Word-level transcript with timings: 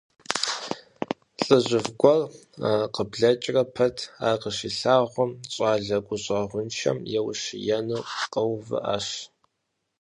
ЛӀыжьыфӀ 1.45 1.91
гуэр, 1.99 2.21
къыблэкӀрэ 2.93 3.63
пэт 3.75 3.97
ар 4.27 4.35
къыщилъагъум, 4.41 5.31
щӀалэ 5.53 5.97
гущӀэгъуншэм 6.05 6.97
еущиену 7.19 8.01
къэувыӀащ. 8.31 9.07